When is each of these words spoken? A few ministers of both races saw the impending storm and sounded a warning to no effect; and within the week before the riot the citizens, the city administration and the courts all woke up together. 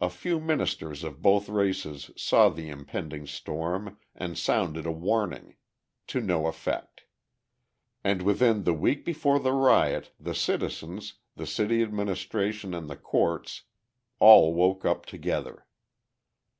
A 0.00 0.08
few 0.08 0.38
ministers 0.38 1.02
of 1.02 1.20
both 1.20 1.48
races 1.48 2.12
saw 2.14 2.48
the 2.48 2.68
impending 2.68 3.26
storm 3.26 3.98
and 4.14 4.38
sounded 4.38 4.86
a 4.86 4.92
warning 4.92 5.56
to 6.06 6.20
no 6.20 6.46
effect; 6.46 7.02
and 8.04 8.22
within 8.22 8.62
the 8.62 8.72
week 8.72 9.04
before 9.04 9.40
the 9.40 9.50
riot 9.52 10.12
the 10.20 10.36
citizens, 10.36 11.14
the 11.34 11.46
city 11.48 11.82
administration 11.82 12.72
and 12.72 12.88
the 12.88 12.94
courts 12.94 13.62
all 14.20 14.54
woke 14.54 14.84
up 14.84 15.06
together. 15.06 15.66